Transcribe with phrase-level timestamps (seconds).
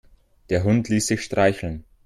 [0.49, 1.83] Der Hund ließ sich streicheln.